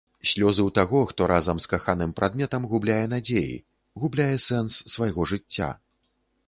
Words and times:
Слёзы 0.29 0.61
ў 0.61 0.69
таго, 0.77 1.01
хто 1.11 1.27
разам 1.31 1.57
з 1.65 1.69
каханым 1.73 2.15
прадметам 2.21 2.65
губляе 2.73 3.03
надзеі, 3.13 3.61
губляе 4.05 4.33
сэнс 4.49 4.83
свайго 4.97 5.21
жыцця. 5.33 5.69